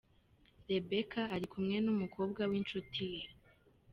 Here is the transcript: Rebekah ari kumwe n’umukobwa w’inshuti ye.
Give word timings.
Rebekah 0.69 1.31
ari 1.35 1.45
kumwe 1.53 1.77
n’umukobwa 1.85 2.41
w’inshuti 2.51 3.03
ye. 3.13 3.23